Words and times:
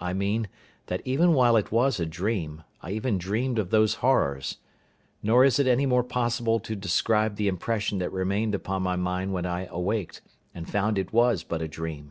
I 0.00 0.12
mean, 0.14 0.48
that 0.86 1.00
even 1.04 1.32
while 1.32 1.56
it 1.56 1.70
was 1.70 2.00
a 2.00 2.04
dream, 2.04 2.64
I 2.82 2.90
even 2.90 3.18
dreamed 3.18 3.56
of 3.56 3.70
those 3.70 3.94
horrors. 4.02 4.56
Nor 5.22 5.44
is 5.44 5.60
it 5.60 5.68
any 5.68 5.86
more 5.86 6.02
possible 6.02 6.58
to 6.58 6.74
describe 6.74 7.36
the 7.36 7.46
impression 7.46 7.98
that 7.98 8.10
remained 8.10 8.56
upon 8.56 8.82
my 8.82 8.96
mind 8.96 9.32
when 9.32 9.46
I 9.46 9.66
awaked, 9.66 10.22
and 10.52 10.68
found 10.68 10.98
it 10.98 11.12
was 11.12 11.44
but 11.44 11.62
a 11.62 11.68
dream. 11.68 12.10